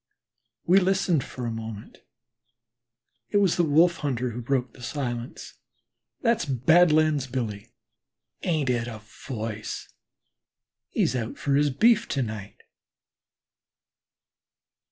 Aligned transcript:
We 0.65 0.79
listened 0.79 1.23
for 1.23 1.45
a 1.45 1.51
moment. 1.51 1.99
It 3.29 3.37
was 3.37 3.55
the 3.55 3.63
Wolf 3.63 3.97
hunter 3.97 4.31
who 4.31 4.41
broke 4.41 4.75
silence: 4.77 5.59
"That's 6.23 6.43
Badlands 6.43 7.27
Billy; 7.27 7.69
ain't 8.41 8.71
it 8.71 8.87
a 8.87 9.03
voice? 9.27 9.89
He's 10.89 11.15
out 11.15 11.37
for 11.37 11.53
his 11.53 11.69
beef 11.69 12.07
to 12.07 12.23
night." 12.23 12.63